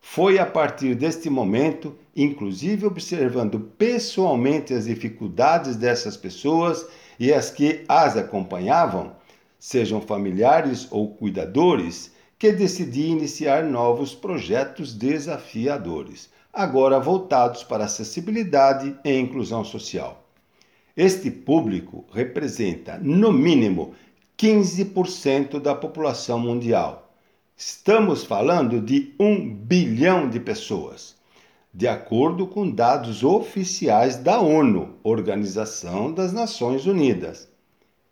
Foi 0.00 0.38
a 0.38 0.46
partir 0.46 0.94
deste 0.94 1.28
momento, 1.28 1.98
inclusive 2.14 2.86
observando 2.86 3.58
pessoalmente 3.76 4.72
as 4.72 4.84
dificuldades 4.84 5.74
dessas 5.74 6.16
pessoas 6.16 6.86
e 7.18 7.32
as 7.32 7.50
que 7.50 7.84
as 7.88 8.16
acompanhavam, 8.16 9.16
sejam 9.58 10.00
familiares 10.00 10.86
ou 10.92 11.08
cuidadores, 11.08 12.12
que 12.38 12.52
decidi 12.52 13.08
iniciar 13.08 13.64
novos 13.64 14.14
projetos 14.14 14.94
desafiadores, 14.94 16.30
agora 16.52 17.00
voltados 17.00 17.64
para 17.64 17.86
acessibilidade 17.86 18.96
e 19.04 19.18
inclusão 19.18 19.64
social. 19.64 20.23
Este 20.96 21.30
público 21.30 22.04
representa, 22.12 22.98
no 22.98 23.32
mínimo, 23.32 23.94
15% 24.38 25.60
da 25.60 25.74
população 25.74 26.38
mundial. 26.38 27.12
Estamos 27.56 28.24
falando 28.24 28.80
de 28.80 29.12
um 29.18 29.54
bilhão 29.54 30.28
de 30.28 30.40
pessoas, 30.40 31.16
de 31.72 31.88
acordo 31.88 32.46
com 32.46 32.70
dados 32.70 33.24
oficiais 33.24 34.16
da 34.16 34.40
ONU, 34.40 34.96
Organização 35.02 36.12
das 36.12 36.32
Nações 36.32 36.86
Unidas. 36.86 37.48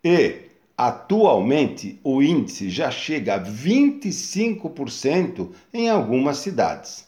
E, 0.03 0.43
Atualmente, 0.75 1.99
o 2.03 2.19
índice 2.21 2.69
já 2.69 2.89
chega 2.89 3.35
a 3.35 3.39
25% 3.39 5.51
em 5.71 5.87
algumas 5.87 6.39
cidades. 6.39 7.07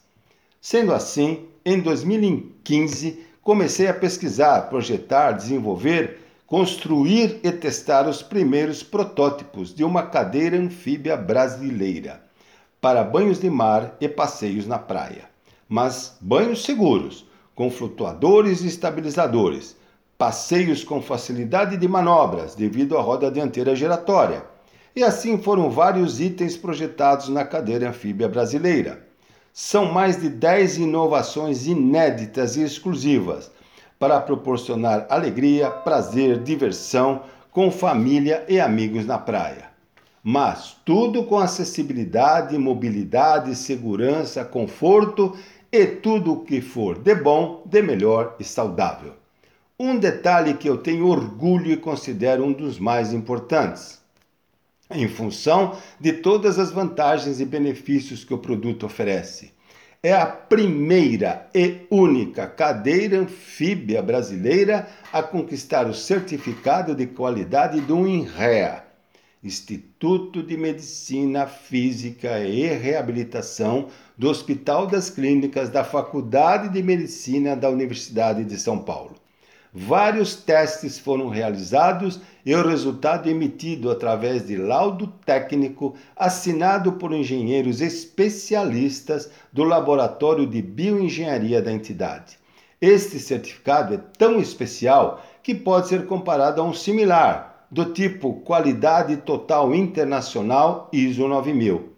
Sendo 0.62 0.94
assim, 0.94 1.48
em 1.66 1.80
2015, 1.80 3.25
comecei 3.46 3.88
a 3.88 3.94
pesquisar, 3.94 4.70
projetar, 4.70 5.34
desenvolver, 5.34 6.20
construir 6.48 7.40
e 7.44 7.52
testar 7.52 8.10
os 8.10 8.24
primeiros 8.24 8.82
protótipos 8.82 9.72
de 9.72 9.84
uma 9.84 10.02
cadeira 10.02 10.58
anfíbia 10.58 11.16
brasileira 11.16 12.24
para 12.82 13.04
banhos 13.04 13.40
de 13.40 13.48
mar 13.48 13.98
e 14.02 14.10
passeios 14.10 14.66
na 14.66 14.80
praia. 14.80 15.30
Mas 15.70 16.18
banhos 16.20 16.66
seguros, 16.66 17.24
com 17.54 17.70
flutuadores 17.70 18.64
e 18.64 18.68
estabilizadores 18.68 19.78
passeios 20.18 20.84
com 20.84 21.00
facilidade 21.00 21.78
de 21.78 21.88
manobras 21.88 22.56
devido 22.56 22.98
à 22.98 23.02
roda 23.02 23.30
dianteira 23.30 23.76
giratória. 23.76 24.44
E 24.96 25.04
assim 25.04 25.38
foram 25.38 25.70
vários 25.70 26.20
itens 26.20 26.58
projetados 26.58 27.30
na 27.30 27.46
cadeira 27.46 27.90
anfíbia 27.90 28.28
brasileira. 28.28 29.06
São 29.58 29.86
mais 29.86 30.20
de 30.20 30.28
10 30.28 30.80
inovações 30.80 31.66
inéditas 31.66 32.58
e 32.58 32.62
exclusivas 32.62 33.50
para 33.98 34.20
proporcionar 34.20 35.08
alegria, 35.10 35.70
prazer, 35.70 36.44
diversão 36.44 37.22
com 37.54 37.72
família 37.72 38.44
e 38.50 38.60
amigos 38.60 39.06
na 39.06 39.18
praia. 39.18 39.70
Mas 40.22 40.76
tudo 40.84 41.24
com 41.24 41.40
acessibilidade, 41.40 42.58
mobilidade, 42.58 43.56
segurança, 43.56 44.44
conforto 44.44 45.34
e 45.72 45.86
tudo 45.88 46.34
o 46.34 46.44
que 46.44 46.60
for 46.60 47.00
de 47.00 47.16
bom, 47.16 47.64
de 47.66 47.82
melhor 47.82 48.36
e 48.38 48.44
saudável. 48.44 49.14
Um 49.80 49.98
detalhe 49.98 50.56
que 50.56 50.68
eu 50.68 50.80
tenho 50.80 51.08
orgulho 51.08 51.72
e 51.72 51.78
considero 51.78 52.44
um 52.44 52.52
dos 52.52 52.78
mais 52.78 53.14
importantes. 53.14 54.04
Em 54.90 55.08
função 55.08 55.78
de 56.00 56.14
todas 56.14 56.60
as 56.60 56.72
vantagens 56.72 57.40
e 57.40 57.46
benefícios 57.46 58.24
que 58.24 58.34
o 58.34 58.38
produto 58.38 58.86
oferece. 58.86 59.52
É 60.04 60.14
a 60.14 60.28
primeira 60.28 61.50
e 61.56 61.88
única 61.90 62.46
cadeira 62.46 63.20
anfíbia 63.20 64.04
brasileira 64.04 64.88
a 65.12 65.24
conquistar 65.24 65.88
o 65.88 65.94
certificado 65.96 66.94
de 66.94 67.08
qualidade 67.08 67.82
do 67.82 68.08
INREA, 68.08 68.84
Instituto 69.44 70.44
de 70.44 70.56
Medicina 70.56 71.48
Física 71.48 72.40
e 72.42 72.68
Reabilitação 72.68 73.88
do 74.16 74.30
Hospital 74.30 74.86
das 74.86 75.10
Clínicas 75.10 75.70
da 75.70 75.84
Faculdade 75.84 76.70
de 76.70 76.84
Medicina 76.84 77.56
da 77.56 77.72
Universidade 77.72 78.46
de 78.46 78.60
São 78.60 78.78
Paulo. 78.78 79.16
Vários 79.78 80.38
testes 80.38 80.98
foram 80.98 81.28
realizados 81.28 82.22
e 82.46 82.56
o 82.56 82.66
resultado 82.66 83.30
emitido 83.30 83.92
através 83.92 84.48
de 84.48 84.56
laudo 84.56 85.08
técnico 85.26 85.96
assinado 86.16 86.94
por 86.94 87.12
engenheiros 87.12 87.82
especialistas 87.82 89.30
do 89.52 89.66
Laboratório 89.66 90.48
de 90.48 90.62
Bioengenharia 90.62 91.62
da 91.62 91.74
entidade. 91.74 92.40
Este 92.80 93.20
certificado 93.20 93.96
é 93.96 93.98
tão 94.18 94.40
especial 94.40 95.22
que 95.44 95.54
pode 95.54 95.90
ser 95.90 96.06
comparado 96.06 96.62
a 96.62 96.64
um 96.64 96.74
similar, 96.74 97.68
do 97.70 97.92
tipo 97.92 98.36
Qualidade 98.46 99.18
Total 99.18 99.76
Internacional 99.76 100.90
ISO 100.94 101.28
9000, 101.28 101.90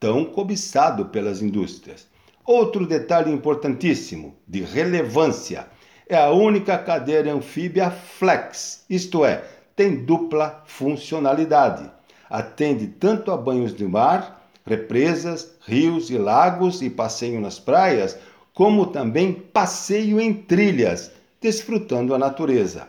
tão 0.00 0.24
cobiçado 0.24 1.06
pelas 1.06 1.40
indústrias. 1.40 2.08
Outro 2.44 2.84
detalhe 2.88 3.30
importantíssimo, 3.30 4.34
de 4.48 4.62
relevância, 4.62 5.68
é 6.10 6.16
a 6.16 6.30
única 6.30 6.76
cadeira 6.76 7.32
anfíbia 7.32 7.88
flex, 7.88 8.84
isto 8.90 9.24
é, 9.24 9.44
tem 9.76 10.04
dupla 10.04 10.60
funcionalidade. 10.66 11.88
Atende 12.28 12.88
tanto 12.88 13.30
a 13.30 13.36
banhos 13.36 13.72
de 13.72 13.86
mar, 13.86 14.50
represas, 14.66 15.52
rios 15.64 16.10
e 16.10 16.18
lagos 16.18 16.82
e 16.82 16.90
passeio 16.90 17.40
nas 17.40 17.60
praias, 17.60 18.18
como 18.52 18.86
também 18.86 19.32
passeio 19.32 20.20
em 20.20 20.34
trilhas, 20.34 21.12
desfrutando 21.40 22.12
a 22.12 22.18
natureza. 22.18 22.88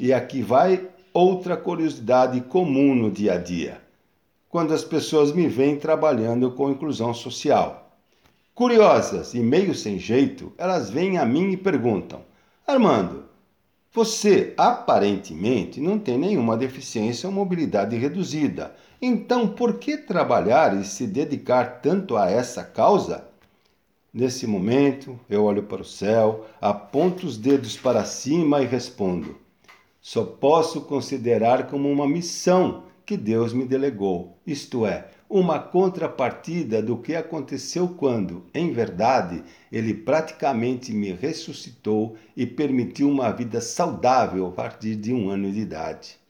E 0.00 0.10
aqui 0.10 0.40
vai 0.40 0.88
outra 1.12 1.58
curiosidade 1.58 2.40
comum 2.40 2.94
no 2.94 3.10
dia 3.10 3.34
a 3.34 3.38
dia. 3.38 3.78
Quando 4.48 4.72
as 4.72 4.82
pessoas 4.82 5.32
me 5.32 5.48
veem 5.48 5.76
trabalhando 5.76 6.50
com 6.52 6.70
inclusão 6.70 7.12
social. 7.12 7.94
Curiosas 8.54 9.34
e 9.34 9.40
meio 9.40 9.74
sem 9.74 9.98
jeito, 9.98 10.50
elas 10.56 10.88
vêm 10.88 11.18
a 11.18 11.26
mim 11.26 11.50
e 11.50 11.56
perguntam: 11.58 12.22
Armando, 12.66 13.24
você 13.92 14.54
aparentemente 14.56 15.82
não 15.82 15.98
tem 15.98 16.16
nenhuma 16.16 16.56
deficiência 16.56 17.28
ou 17.28 17.32
mobilidade 17.32 17.94
reduzida. 17.94 18.74
Então, 19.02 19.46
por 19.46 19.74
que 19.74 19.98
trabalhar 19.98 20.74
e 20.80 20.82
se 20.82 21.06
dedicar 21.06 21.82
tanto 21.82 22.16
a 22.16 22.30
essa 22.30 22.64
causa? 22.64 23.28
Nesse 24.10 24.46
momento, 24.46 25.20
eu 25.28 25.44
olho 25.44 25.64
para 25.64 25.82
o 25.82 25.84
céu, 25.84 26.46
aponto 26.58 27.26
os 27.26 27.36
dedos 27.36 27.76
para 27.76 28.02
cima 28.06 28.62
e 28.62 28.66
respondo: 28.66 29.36
só 30.00 30.24
posso 30.24 30.80
considerar 30.80 31.66
como 31.66 31.90
uma 31.90 32.08
missão 32.08 32.84
que 33.04 33.14
Deus 33.14 33.52
me 33.52 33.66
delegou, 33.66 34.38
isto 34.46 34.86
é, 34.86 35.10
uma 35.36 35.58
contrapartida 35.58 36.80
do 36.80 36.96
que 36.96 37.12
aconteceu 37.12 37.88
quando, 37.88 38.44
em 38.54 38.72
verdade, 38.72 39.42
Ele 39.72 39.92
praticamente 39.92 40.92
me 40.92 41.10
ressuscitou 41.12 42.16
e 42.36 42.46
permitiu 42.46 43.10
uma 43.10 43.32
vida 43.32 43.60
saudável 43.60 44.46
a 44.46 44.52
partir 44.52 44.94
de 44.94 45.12
um 45.12 45.28
ano 45.28 45.50
de 45.50 45.58
idade. 45.58 46.20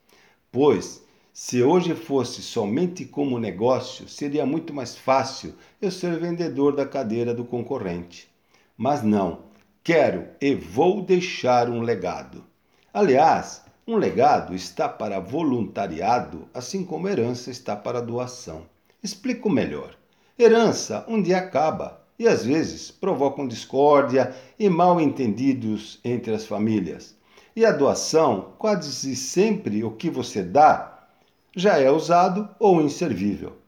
Pois, 0.50 1.04
se 1.34 1.62
hoje 1.62 1.94
fosse 1.94 2.40
somente 2.40 3.04
como 3.04 3.38
negócio, 3.38 4.08
seria 4.08 4.46
muito 4.46 4.72
mais 4.72 4.96
fácil 4.96 5.54
eu 5.82 5.90
ser 5.90 6.18
vendedor 6.18 6.74
da 6.74 6.86
cadeira 6.86 7.34
do 7.34 7.44
concorrente. 7.44 8.26
Mas 8.74 9.02
não, 9.02 9.40
quero 9.82 10.28
e 10.40 10.54
vou 10.54 11.02
deixar 11.02 11.68
um 11.68 11.82
legado. 11.82 12.42
Aliás, 12.90 13.62
um 13.86 13.96
legado 13.96 14.54
está 14.54 14.88
para 14.88 15.20
voluntariado, 15.20 16.48
assim 16.54 16.82
como 16.82 17.06
herança 17.06 17.50
está 17.50 17.76
para 17.76 18.00
doação. 18.00 18.64
Explico 19.04 19.50
melhor. 19.50 19.94
Herança 20.38 21.04
um 21.06 21.20
dia 21.20 21.36
acaba 21.36 22.02
e 22.18 22.26
às 22.26 22.42
vezes 22.42 22.90
provocam 22.90 23.46
discórdia 23.46 24.34
e 24.58 24.66
mal 24.70 24.98
entendidos 24.98 26.00
entre 26.02 26.32
as 26.32 26.46
famílias. 26.46 27.14
E 27.54 27.66
a 27.66 27.70
doação, 27.70 28.54
quase 28.58 29.14
sempre 29.14 29.84
o 29.84 29.90
que 29.90 30.08
você 30.08 30.42
dá 30.42 31.06
já 31.54 31.78
é 31.78 31.90
usado 31.90 32.48
ou 32.58 32.80
inservível. 32.80 33.58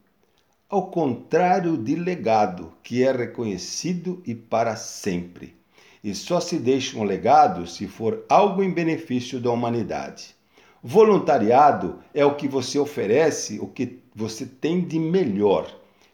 Ao 0.70 0.90
contrário 0.90 1.76
de 1.76 1.94
legado, 1.96 2.72
que 2.82 3.04
é 3.04 3.12
reconhecido 3.12 4.22
e 4.26 4.34
para 4.34 4.74
sempre. 4.74 5.54
E 6.02 6.14
só 6.14 6.40
se 6.40 6.58
deixa 6.58 6.96
um 6.98 7.04
legado 7.04 7.66
se 7.66 7.86
for 7.86 8.24
algo 8.26 8.62
em 8.62 8.72
benefício 8.72 9.38
da 9.38 9.50
humanidade. 9.50 10.35
Voluntariado 10.82 11.98
é 12.14 12.24
o 12.24 12.34
que 12.34 12.46
você 12.46 12.78
oferece, 12.78 13.58
o 13.60 13.66
que 13.66 13.98
você 14.14 14.46
tem 14.46 14.80
de 14.80 14.98
melhor, 14.98 15.66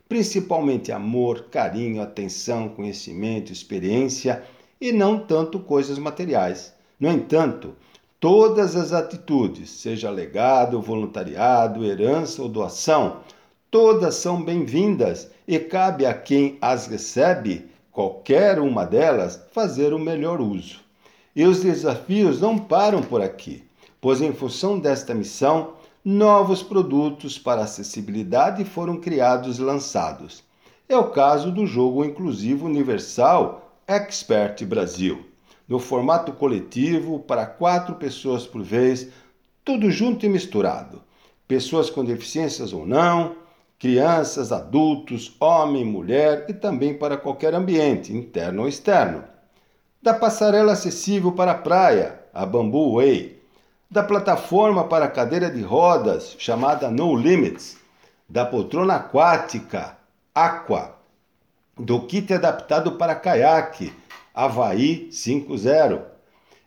principalmente 0.08 0.90
amor, 0.90 1.46
carinho, 1.50 2.02
atenção, 2.02 2.68
conhecimento, 2.68 3.52
experiência 3.52 4.42
e 4.80 4.92
não 4.92 5.18
tanto 5.18 5.60
coisas 5.60 5.98
materiais. 5.98 6.74
No 6.98 7.10
entanto, 7.10 7.74
Todas 8.22 8.76
as 8.76 8.92
atitudes, 8.92 9.68
seja 9.68 10.08
legado, 10.08 10.80
voluntariado, 10.80 11.84
herança 11.84 12.40
ou 12.40 12.48
doação, 12.48 13.16
todas 13.68 14.14
são 14.14 14.40
bem-vindas 14.40 15.28
e 15.44 15.58
cabe 15.58 16.06
a 16.06 16.14
quem 16.14 16.56
as 16.60 16.86
recebe, 16.86 17.68
qualquer 17.90 18.60
uma 18.60 18.84
delas, 18.84 19.44
fazer 19.50 19.92
o 19.92 19.98
melhor 19.98 20.40
uso. 20.40 20.78
E 21.34 21.44
os 21.44 21.62
desafios 21.62 22.40
não 22.40 22.56
param 22.56 23.02
por 23.02 23.20
aqui, 23.20 23.64
pois, 24.02 24.20
em 24.20 24.34
função 24.34 24.78
desta 24.78 25.14
missão, 25.14 25.72
novos 26.04 26.62
produtos 26.62 27.38
para 27.38 27.62
acessibilidade 27.62 28.66
foram 28.66 28.98
criados 29.00 29.58
e 29.58 29.62
lançados. 29.62 30.44
É 30.86 30.96
o 30.98 31.10
caso 31.10 31.50
do 31.50 31.66
jogo 31.66 32.04
inclusivo 32.04 32.66
universal 32.66 33.80
Expert 33.86 34.62
Brasil 34.66 35.32
no 35.68 35.78
formato 35.78 36.32
coletivo 36.32 37.20
para 37.20 37.46
quatro 37.46 37.94
pessoas 37.94 38.46
por 38.46 38.62
vez, 38.62 39.08
tudo 39.64 39.90
junto 39.90 40.26
e 40.26 40.28
misturado. 40.28 41.00
Pessoas 41.48 41.88
com 41.88 42.04
deficiências 42.04 42.74
ou 42.74 42.86
não, 42.86 43.36
crianças, 43.78 44.52
adultos, 44.52 45.34
homem, 45.40 45.82
mulher 45.82 46.44
e 46.48 46.52
também 46.52 46.92
para 46.92 47.16
qualquer 47.16 47.54
ambiente, 47.54 48.12
interno 48.12 48.62
ou 48.62 48.68
externo. 48.68 49.24
Da 50.02 50.12
passarela 50.12 50.72
acessível 50.72 51.32
para 51.32 51.52
a 51.52 51.58
praia, 51.58 52.20
a 52.34 52.44
Bamboo 52.44 52.96
Way. 52.96 53.41
Da 53.92 54.02
plataforma 54.02 54.84
para 54.84 55.06
cadeira 55.06 55.50
de 55.50 55.60
rodas, 55.60 56.34
chamada 56.38 56.90
No 56.90 57.14
Limits. 57.14 57.76
Da 58.26 58.42
poltrona 58.42 58.94
aquática, 58.94 59.98
Aqua. 60.34 60.98
Do 61.78 62.06
kit 62.06 62.32
adaptado 62.32 62.92
para 62.92 63.14
caiaque, 63.14 63.92
Havaí 64.32 65.10
5.0, 65.12 66.00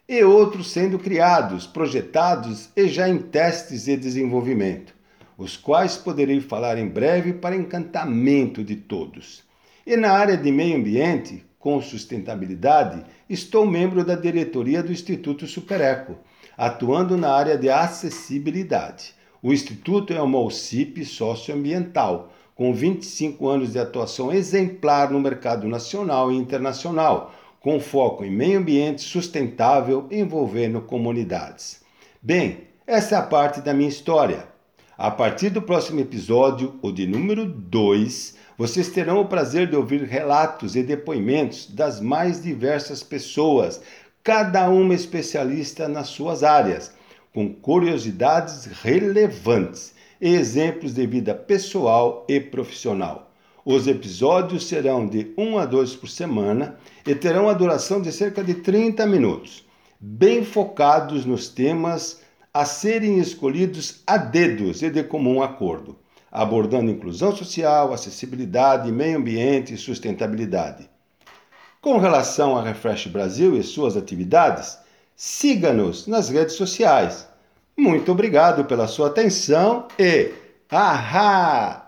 e 0.07 0.23
outros 0.23 0.69
sendo 0.69 0.99
criados, 0.99 1.65
projetados 1.65 2.69
e 2.75 2.87
já 2.87 3.09
em 3.09 3.17
testes 3.17 3.87
e 3.87 3.97
desenvolvimento, 3.97 4.93
os 5.35 5.57
quais 5.57 5.97
poderei 5.97 6.39
falar 6.39 6.77
em 6.77 6.87
breve 6.87 7.33
para 7.33 7.55
encantamento 7.55 8.63
de 8.63 8.75
todos. 8.75 9.43
E 9.83 9.97
na 9.97 10.11
área 10.11 10.37
de 10.37 10.51
meio 10.51 10.77
ambiente, 10.77 11.43
com 11.57 11.81
sustentabilidade, 11.81 13.03
estou 13.27 13.65
membro 13.65 14.05
da 14.05 14.13
diretoria 14.13 14.83
do 14.83 14.91
Instituto 14.91 15.47
Supereco, 15.47 16.19
atuando 16.57 17.17
na 17.17 17.31
área 17.31 17.57
de 17.57 17.69
acessibilidade. 17.69 19.13
O 19.41 19.53
Instituto 19.53 20.13
é 20.13 20.21
uma 20.21 20.39
OCIP 20.39 21.05
socioambiental, 21.05 22.31
com 22.55 22.73
25 22.73 23.47
anos 23.47 23.73
de 23.73 23.79
atuação 23.79 24.31
exemplar 24.31 25.11
no 25.11 25.19
mercado 25.19 25.67
nacional 25.67 26.31
e 26.31 26.35
internacional, 26.35 27.33
com 27.59 27.79
foco 27.79 28.23
em 28.23 28.31
meio 28.31 28.59
ambiente 28.59 29.01
sustentável 29.01 30.07
envolvendo 30.09 30.81
comunidades. 30.81 31.81
Bem, 32.21 32.59
essa 32.87 33.15
é 33.15 33.17
a 33.17 33.23
parte 33.23 33.61
da 33.61 33.73
minha 33.73 33.89
história. 33.89 34.47
A 34.97 35.11
partir 35.11 35.49
do 35.49 35.61
próximo 35.61 35.99
episódio, 35.99 36.75
o 36.81 36.91
de 36.91 37.05
número 37.05 37.45
2, 37.45 38.35
vocês 38.57 38.87
terão 38.89 39.19
o 39.19 39.27
prazer 39.27 39.69
de 39.69 39.75
ouvir 39.75 40.03
relatos 40.03 40.75
e 40.75 40.83
depoimentos 40.83 41.69
das 41.69 41.99
mais 41.99 42.41
diversas 42.41 43.03
pessoas, 43.03 43.81
cada 44.25 44.67
uma 44.71 44.95
especialista 44.95 45.87
nas 45.87 46.07
suas 46.07 46.43
áreas, 46.43 46.91
com 47.31 47.53
curiosidades 47.53 48.65
relevantes 48.65 49.93
e 50.19 50.33
exemplos 50.33 50.95
de 50.95 51.05
vida 51.05 51.35
pessoal 51.35 52.25
e 52.27 52.39
profissional. 52.39 53.31
Os 53.63 53.85
episódios 53.85 54.67
serão 54.67 55.05
de 55.05 55.31
1 55.37 55.59
a 55.59 55.65
2 55.67 55.95
por 55.97 56.09
semana 56.09 56.75
e 57.05 57.13
terão 57.13 57.47
a 57.47 57.53
duração 57.53 58.01
de 58.01 58.11
cerca 58.11 58.43
de 58.43 58.55
30 58.55 59.05
minutos, 59.05 59.63
bem 59.99 60.43
focados 60.43 61.23
nos 61.23 61.47
temas 61.47 62.21
a 62.51 62.65
serem 62.65 63.19
escolhidos 63.19 64.01
a 64.07 64.17
dedos 64.17 64.81
e 64.81 64.89
de 64.89 65.03
comum 65.03 65.43
acordo, 65.43 65.99
abordando 66.31 66.89
inclusão 66.89 67.35
social, 67.35 67.93
acessibilidade, 67.93 68.91
meio 68.91 69.19
ambiente 69.19 69.75
e 69.75 69.77
sustentabilidade. 69.77 70.94
Com 71.85 71.99
relação 71.99 72.57
a 72.57 72.63
Refresh 72.63 73.05
Brasil 73.05 73.55
e 73.55 73.61
suas 73.61 73.95
atividades, 73.95 74.79
siga-nos 75.15 76.07
nas 76.07 76.29
redes 76.29 76.55
sociais. 76.55 77.27
Muito 77.77 78.11
obrigado 78.11 78.65
pela 78.65 78.87
sua 78.87 79.05
atenção 79.05 79.87
e 79.99 80.31
ahá! 80.71 81.83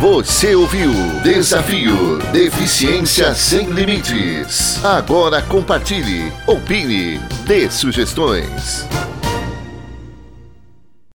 Você 0.00 0.56
ouviu 0.56 0.90
Desafio 1.22 2.18
Deficiência 2.32 3.32
Sem 3.36 3.66
Limites. 3.66 4.84
Agora 4.84 5.40
compartilhe, 5.42 6.32
opine, 6.48 7.20
dê 7.46 7.70
sugestões. 7.70 8.84